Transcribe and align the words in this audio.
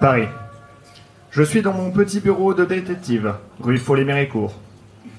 Paris. 0.00 0.28
Je 1.30 1.42
suis 1.42 1.62
dans 1.62 1.72
mon 1.72 1.90
petit 1.90 2.20
bureau 2.20 2.54
de 2.54 2.64
détective, 2.64 3.34
rue 3.60 3.78
Follet-Méricourt. 3.78 4.54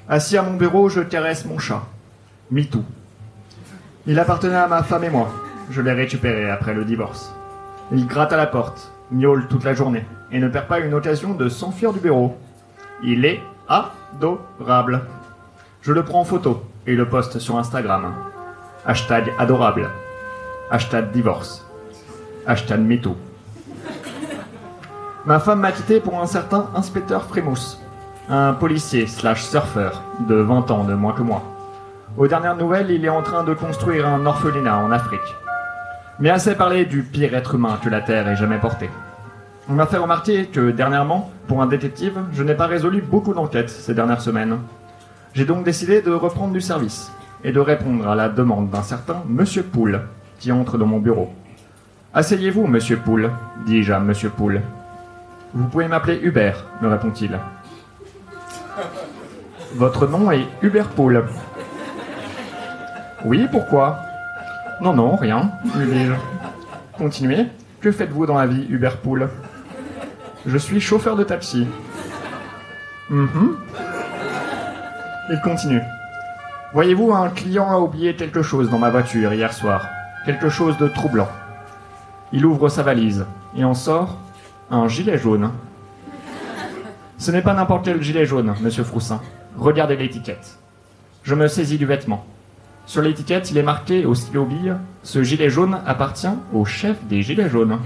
Assis 0.07 0.37
à 0.37 0.43
mon 0.43 0.53
bureau, 0.53 0.87
je 0.87 1.01
caresse 1.01 1.43
mon 1.45 1.59
chat. 1.59 1.83
Mitou. 2.51 2.85
Il 4.07 4.17
appartenait 4.17 4.55
à 4.55 4.67
ma 4.67 4.83
femme 4.83 5.03
et 5.03 5.09
moi. 5.09 5.29
Je 5.71 5.81
l'ai 5.81 5.91
récupéré 5.91 6.49
après 6.49 6.73
le 6.73 6.85
divorce. 6.85 7.33
Il 7.91 8.07
gratte 8.07 8.31
à 8.31 8.37
la 8.37 8.47
porte, 8.47 8.91
miaule 9.11 9.47
toute 9.47 9.65
la 9.65 9.73
journée 9.73 10.05
et 10.31 10.39
ne 10.39 10.47
perd 10.47 10.67
pas 10.67 10.79
une 10.79 10.93
occasion 10.93 11.33
de 11.33 11.49
s'enfuir 11.49 11.91
du 11.91 11.99
bureau. 11.99 12.37
Il 13.03 13.25
est 13.25 13.41
adorable. 13.67 15.01
Je 15.81 15.91
le 15.91 16.03
prends 16.05 16.21
en 16.21 16.25
photo 16.25 16.63
et 16.87 16.95
le 16.95 17.09
poste 17.09 17.39
sur 17.39 17.57
Instagram. 17.57 18.13
Hashtag 18.85 19.33
adorable. 19.37 19.89
Hashtag 20.71 21.11
divorce. 21.11 21.65
Hashtag 22.47 22.79
MeToo. 22.79 23.15
Ma 25.25 25.39
femme 25.39 25.59
m'a 25.59 25.71
quitté 25.71 25.99
pour 25.99 26.19
un 26.19 26.25
certain 26.25 26.69
inspecteur 26.75 27.23
Frémousse, 27.25 27.79
un 28.29 28.53
policier 28.53 29.07
slash 29.07 29.43
surfeur 29.43 30.01
de 30.27 30.35
20 30.35 30.71
ans 30.71 30.83
de 30.83 30.93
moins 30.93 31.13
que 31.13 31.21
moi. 31.21 31.43
Aux 32.17 32.27
dernières 32.27 32.55
nouvelles, 32.55 32.91
il 32.91 33.05
est 33.05 33.09
en 33.09 33.21
train 33.21 33.43
de 33.43 33.53
construire 33.53 34.07
un 34.07 34.25
orphelinat 34.25 34.77
en 34.77 34.91
Afrique. 34.91 35.21
Mais 36.19 36.29
assez 36.29 36.55
parlé 36.55 36.85
du 36.85 37.03
pire 37.03 37.35
être 37.35 37.55
humain 37.55 37.77
que 37.83 37.89
la 37.89 38.01
Terre 38.01 38.27
ait 38.27 38.35
jamais 38.35 38.57
porté. 38.57 38.89
On 39.69 39.73
m'a 39.73 39.85
fait 39.85 39.97
remarquer 39.97 40.45
que 40.45 40.71
dernièrement, 40.71 41.31
pour 41.47 41.61
un 41.61 41.67
détective, 41.67 42.19
je 42.33 42.43
n'ai 42.43 42.55
pas 42.55 42.67
résolu 42.67 43.01
beaucoup 43.01 43.33
d'enquêtes 43.33 43.69
ces 43.69 43.93
dernières 43.93 44.21
semaines. 44.21 44.59
J'ai 45.33 45.45
donc 45.45 45.63
décidé 45.63 46.01
de 46.01 46.11
reprendre 46.11 46.53
du 46.53 46.61
service 46.61 47.11
et 47.43 47.51
de 47.51 47.59
répondre 47.59 48.07
à 48.07 48.15
la 48.15 48.29
demande 48.29 48.69
d'un 48.69 48.83
certain 48.83 49.23
Monsieur 49.27 49.63
Poule 49.63 50.01
qui 50.43 50.51
entre 50.51 50.77
dans 50.77 50.85
mon 50.85 50.99
bureau. 50.99 51.31
Asseyez-vous, 52.13 52.67
Monsieur 52.67 52.97
Poule, 52.97 53.31
dis-je 53.65 53.93
à 53.93 53.99
Monsieur 54.01 54.29
Poule. 54.29 54.61
Vous 55.53 55.69
pouvez 55.69 55.87
m'appeler 55.87 56.19
Hubert, 56.21 56.65
me 56.81 56.89
répond-il. 56.89 57.39
Votre 59.75 60.05
nom 60.05 60.31
est 60.31 60.45
Hubert 60.61 60.89
Poule. 60.89 61.23
Oui, 63.23 63.47
pourquoi? 63.49 63.99
Non, 64.81 64.91
non, 64.91 65.15
rien, 65.15 65.49
lui 65.77 65.85
dis-je. 65.85 66.11
Continuez. 66.97 67.47
Que 67.79 67.93
faites-vous 67.93 68.25
dans 68.25 68.37
la 68.37 68.45
vie, 68.45 68.67
Hubert 68.69 68.97
Poule 68.97 69.29
Je 70.45 70.57
suis 70.57 70.81
chauffeur 70.81 71.15
de 71.15 71.23
taxi. 71.23 71.65
Mhm. 73.09 73.55
Il 75.29 75.39
continue. 75.39 75.81
Voyez-vous, 76.73 77.13
un 77.13 77.29
client 77.29 77.71
a 77.71 77.79
oublié 77.79 78.17
quelque 78.17 78.41
chose 78.41 78.69
dans 78.69 78.79
ma 78.79 78.89
voiture 78.89 79.31
hier 79.31 79.53
soir. 79.53 79.87
Quelque 80.25 80.47
chose 80.47 80.77
de 80.77 80.87
troublant. 80.87 81.27
Il 82.31 82.45
ouvre 82.45 82.69
sa 82.69 82.81
valise 82.81 83.25
et 83.57 83.65
en 83.65 83.73
sort 83.73 84.17
un 84.71 84.87
gilet 84.87 85.17
jaune. 85.17 85.51
Ce 87.17 87.29
n'est 87.29 87.41
pas 87.41 87.53
n'importe 87.53 87.83
quel 87.83 88.01
gilet 88.01 88.25
jaune, 88.25 88.55
monsieur 88.61 88.85
Froussin. 88.85 89.21
Regardez 89.57 89.97
l'étiquette. 89.97 90.59
Je 91.23 91.35
me 91.35 91.47
saisis 91.47 91.77
du 91.77 91.85
vêtement. 91.85 92.25
Sur 92.85 93.01
l'étiquette, 93.01 93.51
il 93.51 93.57
est 93.57 93.63
marqué 93.63 94.05
au 94.05 94.15
stylo 94.15 94.45
bille 94.45 94.75
Ce 95.03 95.23
gilet 95.23 95.49
jaune 95.49 95.77
appartient 95.85 96.33
au 96.53 96.63
chef 96.63 97.03
des 97.05 97.21
gilets 97.21 97.49
jaunes. 97.49 97.79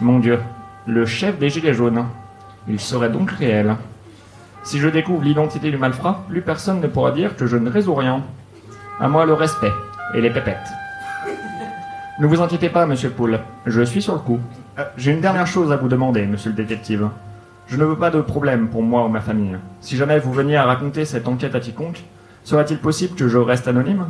Mon 0.00 0.18
Dieu, 0.18 0.40
le 0.86 1.06
chef 1.06 1.38
des 1.38 1.50
gilets 1.50 1.74
jaunes. 1.74 2.04
Il 2.66 2.80
serait 2.80 3.10
donc 3.10 3.30
réel. 3.30 3.76
Si 4.64 4.80
je 4.80 4.88
découvre 4.88 5.22
l'identité 5.22 5.70
du 5.70 5.78
malfrat, 5.78 6.24
plus 6.28 6.42
personne 6.42 6.80
ne 6.80 6.88
pourra 6.88 7.12
dire 7.12 7.36
que 7.36 7.46
je 7.46 7.56
ne 7.56 7.70
résous 7.70 7.94
rien. 7.94 8.24
À 8.98 9.06
moi 9.06 9.24
le 9.24 9.34
respect 9.34 9.72
et 10.14 10.20
les 10.20 10.30
pépettes. 10.30 10.68
Ne 12.20 12.26
vous 12.26 12.40
inquiétez 12.42 12.68
pas, 12.68 12.84
monsieur 12.86 13.10
Poule, 13.10 13.38
je 13.66 13.82
suis 13.82 14.02
sur 14.02 14.14
le 14.14 14.18
coup. 14.18 14.40
Euh, 14.78 14.84
J'ai 14.96 15.12
une 15.12 15.20
dernière 15.20 15.46
chose 15.46 15.70
à 15.70 15.76
vous 15.76 15.88
demander, 15.88 16.26
monsieur 16.26 16.50
le 16.50 16.56
détective. 16.56 17.08
Je 17.68 17.76
ne 17.76 17.84
veux 17.84 17.96
pas 17.96 18.10
de 18.10 18.20
problème 18.20 18.68
pour 18.68 18.82
moi 18.82 19.04
ou 19.04 19.08
ma 19.08 19.20
famille. 19.20 19.56
Si 19.80 19.96
jamais 19.96 20.18
vous 20.18 20.32
veniez 20.32 20.56
à 20.56 20.64
raconter 20.64 21.04
cette 21.04 21.28
enquête 21.28 21.54
à 21.54 21.60
quiconque, 21.60 22.02
serait-il 22.42 22.78
possible 22.78 23.14
que 23.14 23.28
je 23.28 23.38
reste 23.38 23.68
anonyme? 23.68 24.06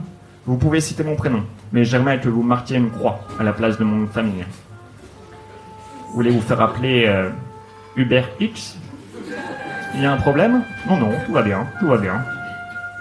Vous 0.47 0.57
pouvez 0.57 0.81
citer 0.81 1.05
mon 1.05 1.17
prénom, 1.17 1.43
mais 1.73 1.85
j'aimerais 1.85 2.19
que 2.21 2.31
vous 2.31 2.43
marquiez 2.43 2.79
une 2.79 2.91
croix 2.91 3.21
à 3.39 3.43
la 3.43 3.53
place 3.53 3.77
de 3.77 3.85
mon 3.85 4.07
famille. 4.07 4.47
Voulez 6.15 6.31
vous 6.31 6.41
faire 6.41 6.63
appeler 6.63 7.05
euh, 7.07 7.29
Hubert 7.97 8.29
X? 8.41 8.79
Il 9.95 10.03
y 10.03 10.07
a 10.07 10.13
un 10.13 10.17
problème? 10.17 10.63
Non, 10.89 10.97
non, 10.97 11.11
tout 11.27 11.33
va 11.33 11.43
bien, 11.43 11.67
tout 11.79 11.89
va 11.89 11.99
bien. 11.99 12.25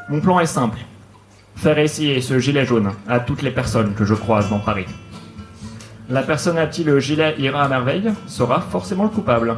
Mon 0.09 0.19
plan 0.19 0.41
est 0.41 0.45
simple. 0.47 0.79
Faire 1.57 1.79
essayer 1.79 2.21
ce 2.21 2.37
gilet 2.37 2.65
jaune 2.65 2.91
à 3.07 3.19
toutes 3.19 3.41
les 3.41 3.51
personnes 3.51 3.93
que 3.95 4.05
je 4.05 4.13
croise 4.13 4.49
dans 4.49 4.59
Paris. 4.59 4.85
La 6.07 6.21
personne 6.21 6.57
à 6.57 6.67
qui 6.67 6.83
le 6.83 6.99
gilet 6.99 7.35
ira 7.39 7.63
à 7.63 7.67
merveille 7.67 8.11
sera 8.27 8.61
forcément 8.61 9.03
le 9.03 9.09
coupable. 9.09 9.55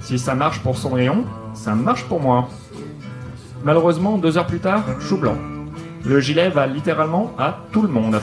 Si 0.00 0.18
ça 0.18 0.34
marche 0.34 0.60
pour 0.60 0.78
Cendrillon, 0.78 1.24
ça 1.54 1.74
marche 1.74 2.04
pour 2.04 2.20
moi. 2.20 2.48
Malheureusement, 3.62 4.16
deux 4.16 4.38
heures 4.38 4.46
plus 4.46 4.60
tard, 4.60 4.82
chou 5.00 5.18
blanc. 5.18 5.36
Le 6.06 6.20
gilet 6.20 6.48
va 6.48 6.66
littéralement 6.66 7.32
à 7.38 7.58
tout 7.70 7.82
le 7.82 7.88
monde. 7.88 8.18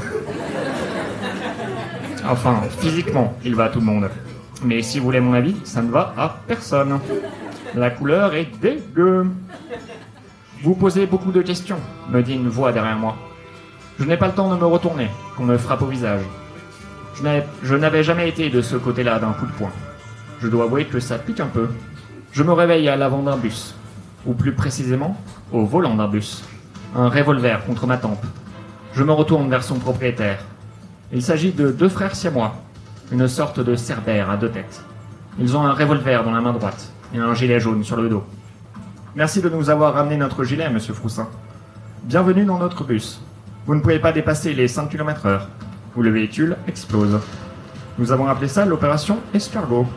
Enfin, 2.27 2.61
physiquement, 2.79 3.37
il 3.45 3.55
va 3.55 3.65
à 3.65 3.69
tout 3.69 3.79
le 3.79 3.85
monde. 3.85 4.09
Mais 4.63 4.81
si 4.81 4.97
vous 4.97 5.05
voulez 5.05 5.19
mon 5.19 5.33
avis, 5.33 5.55
ça 5.63 5.83
ne 5.83 5.91
va 5.91 6.13
à 6.17 6.35
personne. 6.47 6.99
La 7.75 7.91
couleur 7.91 8.33
est 8.33 8.49
dégueu. 8.59 9.27
Vous 10.63 10.75
posez 10.75 11.05
beaucoup 11.05 11.31
de 11.31 11.41
questions, 11.41 11.79
me 12.09 12.21
dit 12.23 12.33
une 12.35 12.49
voix 12.49 12.71
derrière 12.71 12.97
moi. 12.97 13.15
Je 13.99 14.05
n'ai 14.05 14.17
pas 14.17 14.27
le 14.27 14.33
temps 14.33 14.49
de 14.53 14.59
me 14.59 14.65
retourner, 14.65 15.09
qu'on 15.35 15.43
me 15.45 15.57
frappe 15.57 15.81
au 15.81 15.87
visage. 15.87 16.21
Je 17.15 17.75
n'avais- 17.75 18.03
jamais 18.03 18.29
été 18.29 18.49
de 18.49 18.61
ce 18.61 18.75
côté-là 18.75 19.19
d'un 19.19 19.33
coup 19.33 19.45
de 19.45 19.51
poing. 19.51 19.71
Je 20.41 20.47
dois 20.47 20.65
avouer 20.65 20.85
que 20.85 20.99
ça 20.99 21.17
pique 21.17 21.39
un 21.39 21.47
peu. 21.47 21.69
Je 22.31 22.43
me 22.43 22.53
réveille 22.53 22.89
à 22.89 22.95
l'avant 22.95 23.23
d'un 23.23 23.37
bus, 23.37 23.75
ou 24.25 24.33
plus 24.33 24.51
précisément, 24.53 25.19
au 25.51 25.65
volant 25.65 25.95
d'un 25.95 26.07
bus. 26.07 26.43
Un 26.95 27.09
revolver 27.09 27.65
contre 27.65 27.87
ma 27.87 27.97
tempe. 27.97 28.23
Je 28.93 29.03
me 29.03 29.11
retourne 29.11 29.49
vers 29.49 29.63
son 29.63 29.75
propriétaire. 29.79 30.39
Il 31.11 31.21
s'agit 31.23 31.51
de 31.51 31.71
deux 31.71 31.89
frères 31.89 32.15
siamois, 32.15 32.55
une 33.11 33.27
sorte 33.27 33.59
de 33.59 33.75
cerbère 33.75 34.29
à 34.29 34.37
deux 34.37 34.49
têtes. 34.49 34.83
Ils 35.39 35.55
ont 35.55 35.61
un 35.65 35.73
revolver 35.73 36.23
dans 36.23 36.31
la 36.31 36.41
main 36.41 36.53
droite 36.53 36.91
et 37.13 37.19
un 37.19 37.33
gilet 37.33 37.59
jaune 37.59 37.83
sur 37.83 37.95
le 37.95 38.09
dos. 38.09 38.23
Merci 39.17 39.41
de 39.41 39.49
nous 39.49 39.71
avoir 39.71 39.95
ramené 39.95 40.15
notre 40.15 40.43
gilet, 40.43 40.69
monsieur 40.69 40.93
Froussin. 40.93 41.27
Bienvenue 42.03 42.45
dans 42.45 42.59
notre 42.59 42.83
bus. 42.83 43.19
Vous 43.65 43.73
ne 43.73 43.79
pouvez 43.79 43.97
pas 43.97 44.11
dépasser 44.11 44.53
les 44.53 44.67
5 44.67 44.89
km 44.89 45.25
heure, 45.25 45.49
ou 45.95 46.03
le 46.03 46.11
véhicule 46.11 46.55
explose. 46.67 47.19
Nous 47.97 48.11
avons 48.11 48.27
appelé 48.27 48.47
ça 48.47 48.63
l'opération 48.63 49.17
Escargot. 49.33 49.87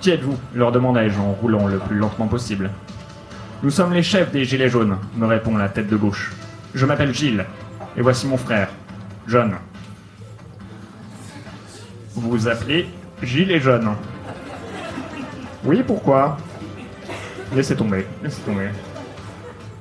Qui 0.00 0.10
êtes-vous? 0.10 0.38
leur 0.54 0.70
demandai-je 0.70 1.18
en 1.18 1.32
roulant 1.32 1.66
le 1.66 1.78
plus 1.78 1.96
lentement 1.96 2.28
possible. 2.28 2.70
Nous 3.64 3.70
sommes 3.70 3.92
les 3.92 4.04
chefs 4.04 4.30
des 4.30 4.44
Gilets 4.44 4.70
jaunes, 4.70 4.96
me 5.16 5.26
répond 5.26 5.56
la 5.56 5.68
tête 5.68 5.88
de 5.88 5.96
gauche. 5.96 6.30
Je 6.72 6.86
m'appelle 6.86 7.12
Gilles, 7.12 7.44
et 7.96 8.00
voici 8.00 8.28
mon 8.28 8.36
frère, 8.36 8.68
John. 9.26 9.56
Vous 12.14 12.30
vous 12.30 12.46
appelez 12.46 12.88
Gilles 13.24 13.50
et 13.50 13.60
John. 13.60 13.88
Oui, 15.64 15.82
pourquoi? 15.84 16.36
Laissez 17.54 17.74
tomber, 17.74 18.06
laissez 18.22 18.40
tomber. 18.42 18.68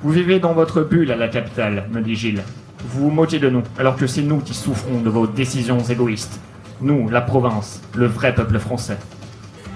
Vous 0.01 0.11
vivez 0.11 0.39
dans 0.39 0.53
votre 0.53 0.81
bulle 0.81 1.11
à 1.11 1.15
la 1.15 1.27
capitale, 1.27 1.85
me 1.91 2.01
dit 2.01 2.15
Gilles. 2.15 2.41
Vous 2.85 3.05
vous 3.05 3.11
moquez 3.11 3.37
de 3.37 3.49
nous, 3.49 3.61
alors 3.77 3.95
que 3.95 4.07
c'est 4.07 4.23
nous 4.23 4.39
qui 4.39 4.53
souffrons 4.53 5.01
de 5.01 5.09
vos 5.09 5.27
décisions 5.27 5.79
égoïstes. 5.79 6.39
Nous, 6.81 7.09
la 7.09 7.21
province, 7.21 7.81
le 7.95 8.07
vrai 8.07 8.33
peuple 8.33 8.57
français. 8.57 8.97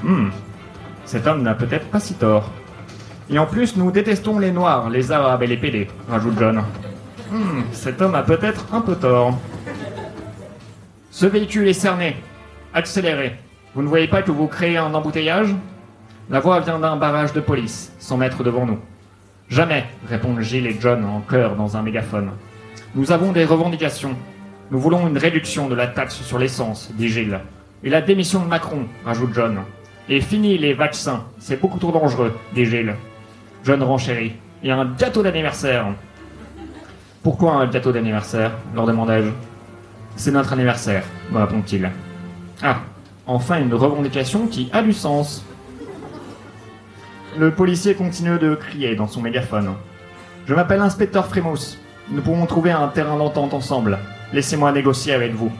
Hmm, 0.01 0.29
cet 1.05 1.27
homme 1.27 1.43
n'a 1.43 1.53
peut-être 1.53 1.87
pas 1.87 1.99
si 1.99 2.15
tort. 2.15 2.49
Et 3.29 3.37
en 3.37 3.45
plus, 3.45 3.75
nous 3.75 3.91
détestons 3.91 4.39
les 4.39 4.51
Noirs, 4.51 4.89
les 4.89 5.11
Arabes 5.11 5.43
et 5.43 5.47
les 5.47 5.57
PD, 5.57 5.87
rajoute 6.09 6.39
John. 6.39 6.63
Hmm, 7.29 7.61
cet 7.71 8.01
homme 8.01 8.15
a 8.15 8.23
peut-être 8.23 8.65
un 8.73 8.81
peu 8.81 8.95
tort. 8.95 9.37
Ce 11.11 11.25
véhicule 11.27 11.67
est 11.67 11.73
cerné. 11.73 12.15
Accélérez. 12.73 13.35
Vous 13.75 13.83
ne 13.83 13.87
voyez 13.87 14.07
pas 14.07 14.23
que 14.23 14.31
vous 14.31 14.47
créez 14.47 14.77
un 14.77 14.93
embouteillage? 14.93 15.53
La 16.29 16.39
voix 16.39 16.61
vient 16.61 16.79
d'un 16.79 16.95
barrage 16.95 17.33
de 17.33 17.41
police, 17.41 17.91
100 17.99 18.17
mètres 18.17 18.43
devant 18.43 18.65
nous. 18.65 18.79
Jamais, 19.49 19.85
répondent 20.07 20.39
Gilles 20.39 20.67
et 20.67 20.77
John 20.79 21.03
en 21.03 21.19
chœur 21.19 21.55
dans 21.55 21.75
un 21.75 21.81
mégaphone. 21.81 22.31
Nous 22.95 23.11
avons 23.11 23.33
des 23.33 23.43
revendications. 23.43 24.15
Nous 24.71 24.79
voulons 24.79 25.07
une 25.07 25.17
réduction 25.17 25.67
de 25.67 25.75
la 25.75 25.87
taxe 25.87 26.21
sur 26.21 26.39
l'essence, 26.39 26.91
dit 26.93 27.09
Gilles. 27.09 27.39
Et 27.83 27.89
la 27.89 28.01
démission 28.01 28.41
de 28.41 28.47
Macron, 28.47 28.85
rajoute 29.03 29.33
John. 29.33 29.59
Et 30.07 30.21
fini 30.21 30.57
les 30.57 30.73
vaccins, 30.73 31.25
c'est 31.39 31.59
beaucoup 31.59 31.77
trop 31.77 31.91
dangereux, 31.91 32.33
dit 32.53 32.65
Gilles. 32.65 32.95
John 33.65 33.83
renchérit. 33.83 34.33
Et 34.63 34.71
un 34.71 34.85
gâteau 34.85 35.23
d'anniversaire. 35.23 35.87
Pourquoi 37.21 37.55
un 37.55 37.67
gâteau 37.67 37.91
d'anniversaire 37.91 38.51
leur 38.73 38.85
demandai-je. 38.85 39.29
C'est 40.15 40.31
notre 40.31 40.53
anniversaire, 40.53 41.03
me 41.31 41.39
répond-il. 41.39 41.91
Ah, 42.61 42.79
enfin 43.27 43.59
une 43.59 43.73
revendication 43.73 44.47
qui 44.47 44.69
a 44.71 44.81
du 44.81 44.93
sens. 44.93 45.45
Le 47.35 47.49
policier 47.49 47.95
continue 47.95 48.37
de 48.37 48.53
crier 48.53 48.95
dans 48.95 49.07
son 49.07 49.21
mégaphone. 49.21 49.73
Je 50.45 50.53
m'appelle 50.53 50.81
inspecteur 50.81 51.25
Frémousse. 51.25 51.79
Nous 52.09 52.21
pouvons 52.21 52.45
trouver 52.45 52.69
un 52.69 52.87
terrain 52.89 53.17
d'entente 53.17 53.55
ensemble. 53.55 53.97
Laissez-moi 54.33 54.71
négocier 54.71 55.13
avec 55.13 55.33
vous. 55.33 55.51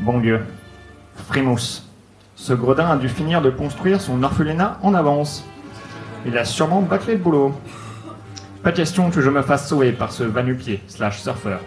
Bon 0.00 0.18
Dieu. 0.18 0.44
Frimousse. 1.28 1.88
Ce 2.34 2.52
gredin 2.52 2.90
a 2.90 2.96
dû 2.96 3.08
finir 3.08 3.40
de 3.40 3.48
construire 3.48 4.02
son 4.02 4.22
orphelinat 4.22 4.78
en 4.82 4.92
avance. 4.92 5.48
Il 6.26 6.36
a 6.36 6.44
sûrement 6.44 6.82
bâclé 6.82 7.14
le 7.14 7.20
boulot. 7.20 7.54
Pas 8.62 8.72
question 8.72 9.10
que 9.10 9.22
je 9.22 9.30
me 9.30 9.40
fasse 9.40 9.68
sauver 9.68 9.92
par 9.92 10.12
ce 10.12 10.24
vanupier 10.24 10.82
slash 10.88 11.22
surfeur. 11.22 11.60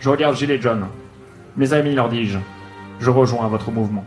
Je 0.00 0.08
regarde 0.08 0.34
Gilet 0.34 0.60
John. 0.60 0.86
Mes 1.56 1.72
amis, 1.72 1.94
leur 1.94 2.08
dis-je, 2.08 2.38
je 2.98 3.10
rejoins 3.10 3.46
votre 3.46 3.70
mouvement. 3.70 4.04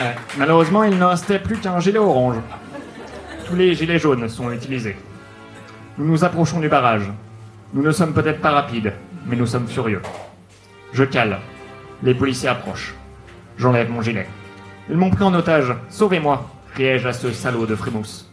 Euh, 0.00 0.12
malheureusement, 0.38 0.82
il 0.82 0.98
ne 0.98 1.04
restait 1.04 1.38
plus 1.38 1.56
qu'un 1.58 1.78
gilet 1.80 1.98
orange. 1.98 2.36
Tous 3.46 3.54
les 3.54 3.74
gilets 3.74 3.98
jaunes 3.98 4.28
sont 4.28 4.50
utilisés. 4.50 4.96
Nous 5.98 6.06
nous 6.06 6.24
approchons 6.24 6.60
du 6.60 6.68
barrage. 6.68 7.10
Nous 7.72 7.82
ne 7.82 7.92
sommes 7.92 8.12
peut-être 8.12 8.40
pas 8.40 8.50
rapides, 8.50 8.92
mais 9.26 9.36
nous 9.36 9.46
sommes 9.46 9.68
furieux. 9.68 10.02
Je 10.92 11.04
cale. 11.04 11.38
Les 12.02 12.14
policiers 12.14 12.48
approchent. 12.48 12.94
J'enlève 13.56 13.90
mon 13.90 14.02
gilet. 14.02 14.26
Ils 14.90 14.96
m'ont 14.96 15.10
pris 15.10 15.24
en 15.24 15.34
otage. 15.34 15.74
Sauvez-moi, 15.88 16.48
criai-je 16.74 17.08
à 17.08 17.12
ce 17.12 17.30
salaud 17.32 17.66
de 17.66 17.76
Frimousse. 17.76 18.30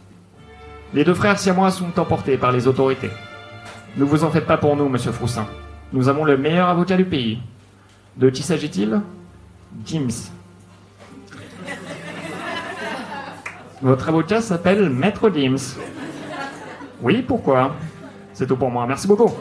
Les 0.94 1.04
deux 1.04 1.14
frères 1.14 1.38
siamois 1.38 1.70
sont 1.70 1.98
emportés 1.98 2.36
par 2.36 2.52
les 2.52 2.66
autorités. 2.66 3.10
Ne 3.96 4.04
vous 4.04 4.24
en 4.24 4.30
faites 4.30 4.46
pas 4.46 4.58
pour 4.58 4.76
nous, 4.76 4.88
monsieur 4.88 5.12
Froussin. 5.12 5.46
Nous 5.92 6.08
avons 6.08 6.24
le 6.24 6.36
meilleur 6.36 6.68
avocat 6.68 6.96
du 6.96 7.04
pays. 7.04 7.40
De 8.16 8.30
qui 8.30 8.42
s'agit-il? 8.42 9.00
Gims. 9.86 10.30
Votre 13.82 14.10
avocat 14.10 14.40
s'appelle 14.40 14.88
Maître 14.88 15.28
Gims. 15.28 15.76
Oui, 17.02 17.20
pourquoi? 17.20 17.74
C'est 18.32 18.46
tout 18.46 18.56
pour 18.56 18.70
moi. 18.70 18.86
Merci 18.86 19.08
beaucoup. 19.08 19.32